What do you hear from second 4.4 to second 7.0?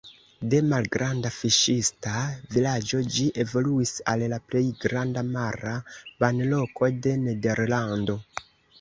plej granda mara banloko